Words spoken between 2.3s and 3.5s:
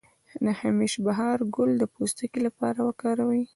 لپاره وکاروئ